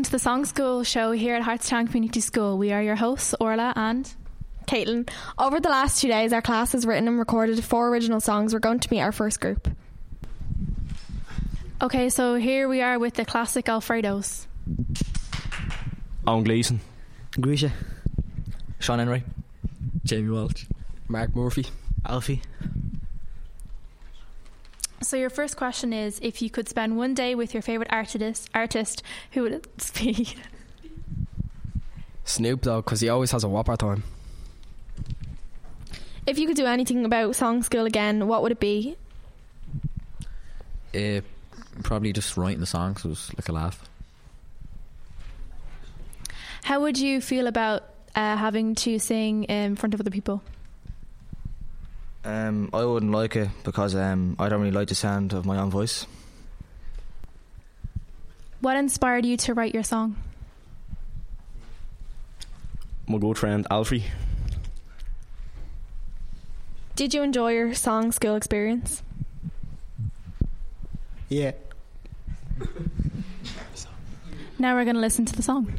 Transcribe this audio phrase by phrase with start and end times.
[0.00, 2.56] Hello and welcome to the Song School show here at Hartstown Community School.
[2.56, 4.10] We are your hosts, Orla and
[4.66, 5.06] Caitlin.
[5.38, 8.54] Over the last two days, our class has written and recorded four original songs.
[8.54, 9.68] We're going to meet our first group.
[11.82, 14.46] Okay, so here we are with the classic Alfredos.
[16.26, 16.80] Owen Gleason.
[17.38, 17.70] Grisha.
[18.78, 19.22] Sean Henry.
[20.04, 20.66] Jamie Welch.
[21.08, 21.66] Mark Murphy.
[22.06, 22.40] Alfie.
[25.02, 28.50] So your first question is if you could spend one day with your favorite artist,
[28.54, 30.34] artist, who would it be?
[32.24, 34.02] Snoop Dogg, because he always has a whopper time.
[36.26, 38.96] If you could do anything about song school again, what would it be?
[40.94, 41.22] Uh,
[41.82, 43.88] probably just writing the songs was like a laugh.
[46.62, 50.42] How would you feel about uh, having to sing in front of other people?
[52.24, 55.58] Um, I wouldn't like it because um, I don't really like the sound of my
[55.58, 56.06] own voice.
[58.60, 60.16] What inspired you to write your song?
[63.06, 64.04] My good friend Alfie.
[66.94, 69.02] Did you enjoy your song school experience?
[71.30, 71.52] Yeah.
[74.58, 75.72] Now we're going to listen to the song.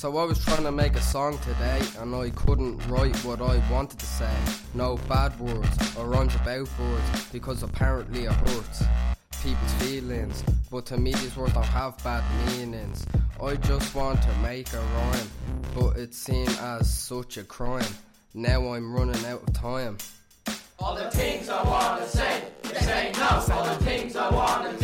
[0.00, 3.62] So I was trying to make a song today and I couldn't write what I
[3.70, 4.34] wanted to say.
[4.72, 8.82] No bad words or rhymes about words because apparently it hurts
[9.42, 10.42] people's feelings.
[10.70, 13.04] But to me these words don't have bad meanings.
[13.42, 15.30] I just want to make a rhyme,
[15.74, 17.92] but it seen as such a crime.
[18.32, 19.98] Now I'm running out of time.
[20.78, 23.44] All the things I wanna say, they say no.
[23.52, 24.79] All the things I wanna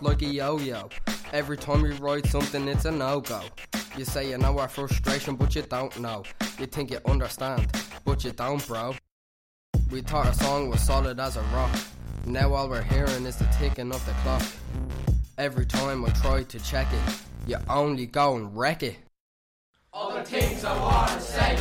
[0.00, 0.88] Like a yo-yo.
[1.32, 3.42] Every time you write something, it's a no-go.
[3.98, 6.22] You say you know our frustration, but you don't know.
[6.58, 7.66] You think you understand,
[8.04, 8.94] but you don't, bro.
[9.90, 11.70] We thought our song was solid as a rock.
[12.24, 14.42] Now all we're hearing is the ticking of the clock.
[15.36, 18.96] Every time I try to check it, you only go and wreck it.
[19.92, 21.58] All the things I wanna say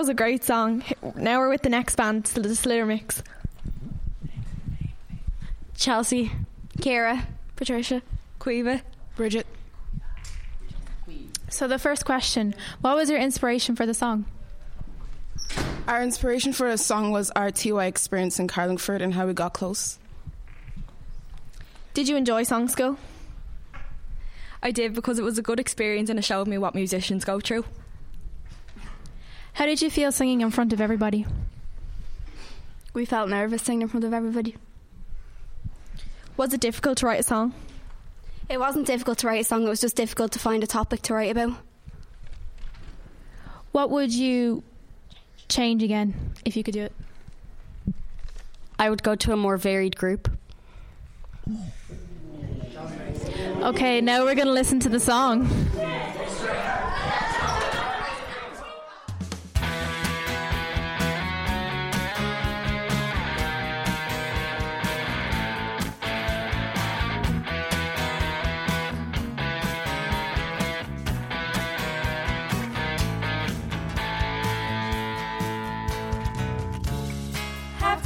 [0.00, 0.82] was a great song.
[1.14, 3.22] Now we're with the next band, the Slither Mix.
[5.76, 6.32] Chelsea,
[6.80, 8.00] Kara, Patricia,
[8.40, 8.80] Quiva,
[9.14, 9.46] Bridget.
[11.50, 14.24] So the first question, what was your inspiration for the song?
[15.86, 19.52] Our inspiration for the song was our TY experience in Carlingford and how we got
[19.52, 19.98] close.
[21.92, 22.96] Did you enjoy song school?
[24.62, 27.38] I did because it was a good experience and it showed me what musicians go
[27.38, 27.66] through.
[29.60, 31.26] How did you feel singing in front of everybody?
[32.94, 34.56] We felt nervous singing in front of everybody.
[36.38, 37.52] Was it difficult to write a song?
[38.48, 41.02] It wasn't difficult to write a song, it was just difficult to find a topic
[41.02, 41.58] to write about.
[43.72, 44.62] What would you
[45.50, 46.14] change again
[46.46, 46.92] if you could do it?
[48.78, 50.30] I would go to a more varied group.
[53.60, 55.69] Okay, now we're going to listen to the song.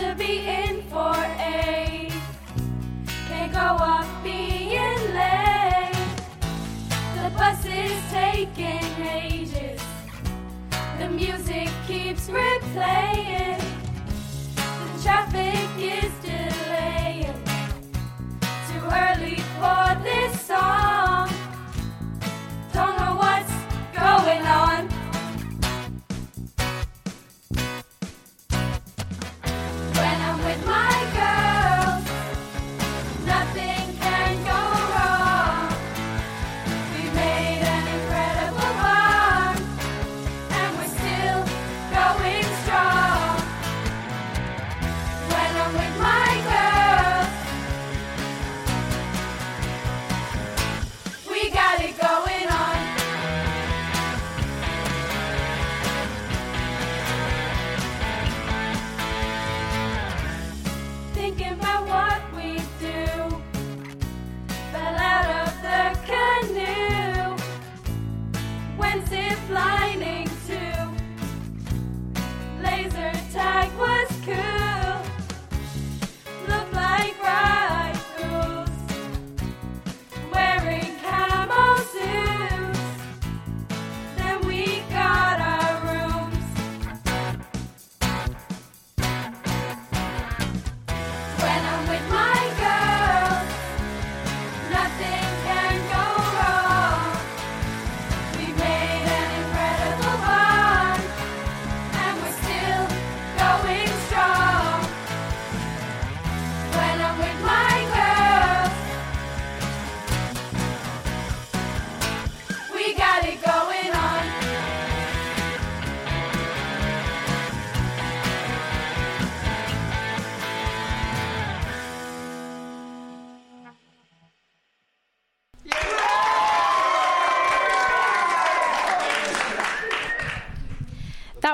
[0.00, 2.12] To be in for eight.
[3.28, 5.92] Can't go up being late.
[7.16, 9.82] The bus is taking ages.
[10.98, 13.60] The music keeps replaying.
[14.56, 16.09] The traffic is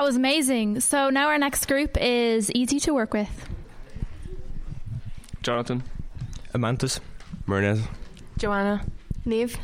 [0.07, 0.79] was amazing.
[0.79, 3.29] So now our next group is easy to work with.
[5.43, 5.83] Jonathan.
[6.53, 6.99] Amantis.
[7.45, 7.81] Mernez.
[8.37, 8.85] Joanna.
[9.25, 9.57] Neve.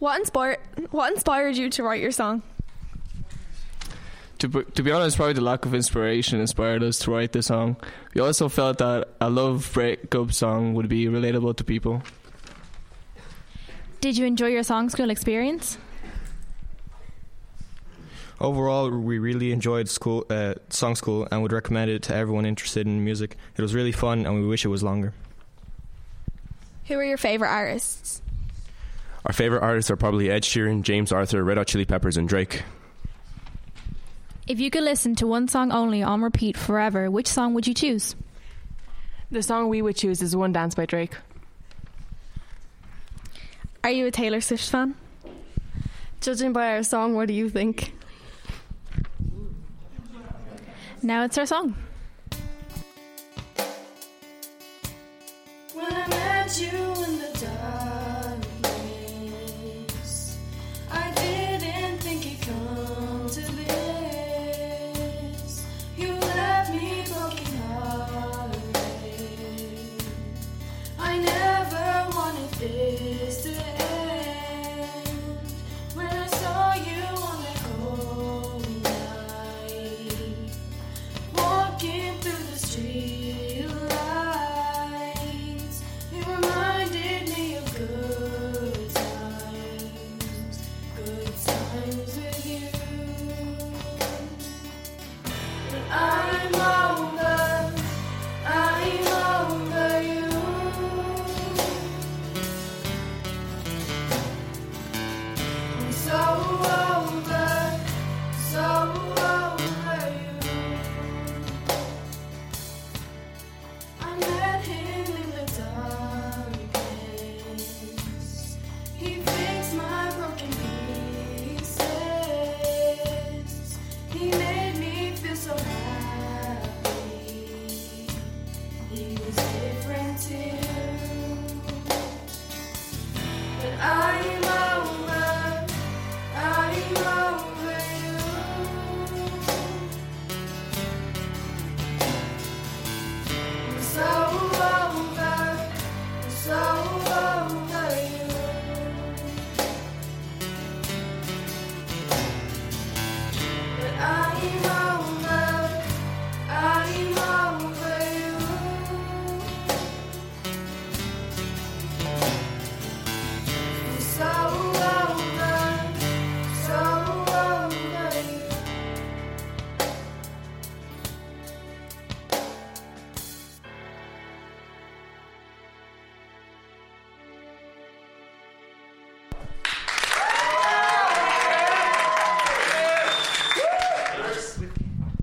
[0.00, 0.58] What inspired
[0.90, 2.42] What inspired you to write your song?
[4.40, 7.42] To, be- to be honest, probably the lack of inspiration inspired us to write the
[7.42, 7.76] song.
[8.14, 12.02] We also felt that a love breakup song would be relatable to people.
[14.00, 15.78] Did you enjoy your song school experience?
[18.40, 22.86] Overall, we really enjoyed school, uh, song school and would recommend it to everyone interested
[22.86, 23.36] in music.
[23.56, 25.12] It was really fun and we wish it was longer.
[26.86, 28.22] Who are your favorite artists?
[29.26, 32.62] Our favorite artists are probably Ed Sheeran, James Arthur, Red Hot Chili Peppers, and Drake.
[34.46, 37.74] If you could listen to one song only on repeat forever, which song would you
[37.74, 38.14] choose?
[39.30, 41.14] The song we would choose is One Dance by Drake.
[43.84, 44.94] Are you a Taylor Swift fan?
[46.22, 47.92] Judging by our song, what do you think?
[51.02, 51.74] Now it's our song.
[55.72, 57.37] When I met you in the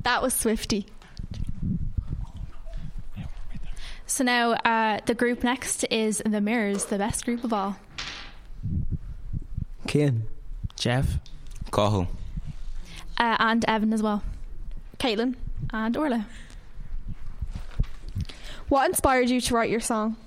[0.06, 0.86] That was Swifty.
[4.06, 7.78] So now uh, the group next is the Mirrors, the best group of all.
[9.88, 10.22] Kian.
[10.76, 11.18] Jeff.
[11.72, 12.08] Cahill.
[13.18, 14.22] Uh, and Evan as well.
[15.00, 15.36] Caitlin.
[15.74, 16.28] And Orla.
[18.70, 20.18] What inspired you to write your song?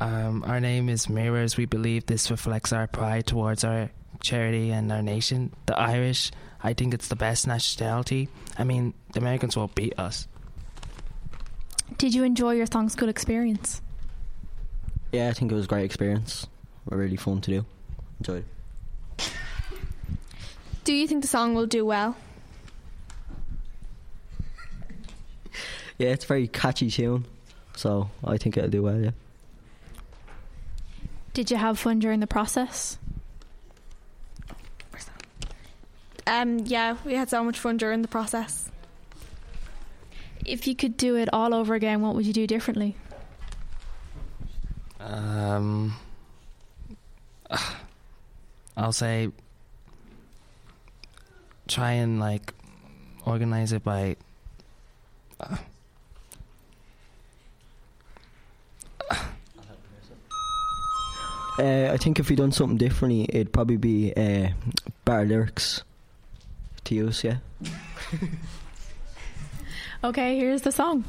[0.00, 1.56] Um, our name is Mirrors.
[1.56, 3.88] We believe this reflects our pride towards our
[4.20, 5.54] charity and our nation.
[5.64, 6.32] The Irish,
[6.64, 8.30] I think it's the best nationality.
[8.58, 10.26] I mean, the Americans will beat us.
[11.98, 13.82] Did you enjoy your song school experience?
[15.12, 16.46] Yeah, I think it was a great experience.
[16.86, 17.66] Really fun to do.
[18.18, 18.44] Enjoyed
[19.18, 19.30] it.
[20.84, 22.16] Do you think the song will do well?
[25.96, 27.24] Yeah, it's a very catchy tune,
[27.76, 28.98] so I think it'll do well.
[28.98, 29.10] Yeah.
[31.34, 32.98] Did you have fun during the process?
[36.26, 38.70] Um, yeah, we had so much fun during the process.
[40.44, 42.96] If you could do it all over again, what would you do differently?
[45.00, 45.94] Um,
[48.76, 49.30] I'll say
[51.68, 52.52] try and like
[53.24, 54.16] organize it by.
[55.40, 55.56] Uh,
[61.56, 64.48] Uh, I think if we done something differently, it'd probably be uh,
[65.04, 65.84] better lyrics
[66.84, 67.24] to use.
[67.24, 67.38] Yeah.
[70.04, 71.02] Okay, here's the song.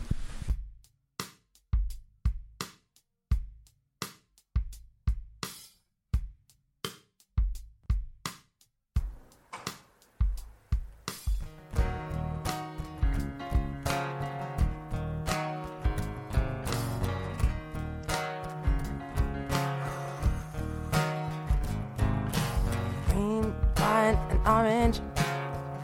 [23.10, 23.44] green,
[23.78, 25.00] white, and orange.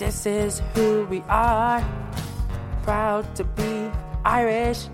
[0.01, 1.79] This is who we are.
[2.81, 3.91] Proud to be
[4.25, 4.87] Irish.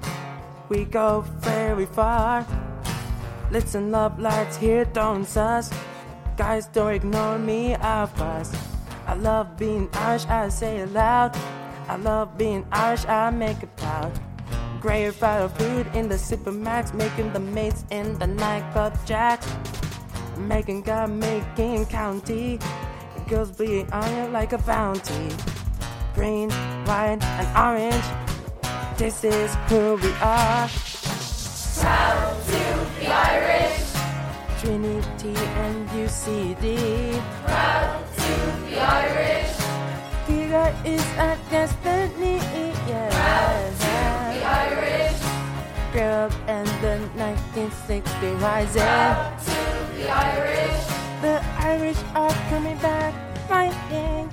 [0.68, 2.46] We go very far.
[3.50, 5.72] Listen up, lads, here don't sus.
[6.36, 8.54] Guys, don't ignore me, I'll bust.
[9.08, 11.38] I love being Irish, I say it loud.
[11.88, 14.12] I love being Irish, I make it proud.
[14.82, 19.42] Great fire food in the Supermac's, making the mates in the nightclub jack.
[20.36, 22.60] Making God, making county.
[23.28, 25.36] Girls bleeding on you like a bounty.
[26.16, 26.50] Green,
[26.86, 28.06] white, and orange.
[28.98, 30.70] This is who we are.
[31.76, 33.84] Proud to be Irish.
[34.62, 37.22] Trinity and UCD.
[37.44, 39.56] Proud to be Irish.
[40.26, 42.38] Here is our destiny.
[42.88, 43.10] Yeah.
[43.12, 45.22] Proud to be Irish.
[45.92, 48.82] Grew up in the 1960 rising.
[48.82, 50.97] Proud to be Irish.
[51.20, 53.12] The Irish are coming back
[53.48, 54.32] fighting.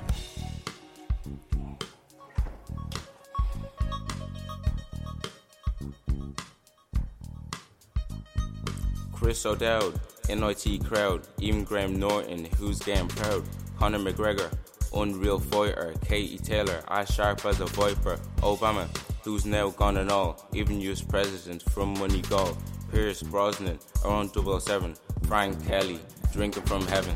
[9.11, 9.99] Chris O'Dowd,
[10.29, 13.43] NIT crowd, even Graham Norton, who's getting proud,
[13.79, 14.55] Conor McGregor,
[14.95, 18.87] unreal fighter, Katie Taylor, as sharp as a viper, Obama,
[19.23, 22.55] who's now gone and all, even US president from Moneygall,
[22.91, 25.99] Pierce Brosnan, around 007, Frank Kelly,
[26.35, 27.15] drinking from heaven.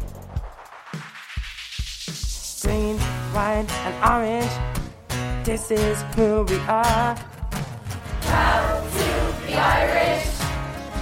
[2.61, 2.97] Green,
[3.35, 4.53] white, and orange.
[5.45, 7.17] This is who we are.
[8.21, 10.31] Proud to be Irish.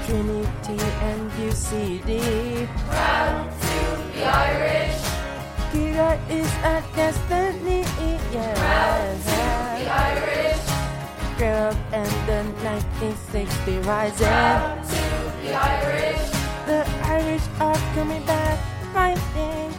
[0.05, 2.67] Trinity and UCD.
[2.89, 3.77] Proud to
[4.11, 4.99] be Irish.
[5.71, 7.85] Here is our destiny.
[8.33, 8.53] Yeah.
[8.63, 9.37] Proud to
[9.77, 10.63] be Irish.
[11.37, 14.25] Grew up in the 1960 rising.
[14.25, 16.37] Proud to be Irish.
[16.65, 16.96] The
[17.37, 18.59] Irish are coming back
[18.93, 19.73] fighting.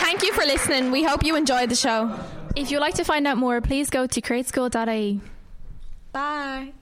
[0.00, 0.90] Thank you for listening.
[0.90, 2.14] We hope you enjoyed the show.
[2.54, 5.20] If you'd like to find out more, please go to createschool.ie.
[6.12, 6.72] Bye.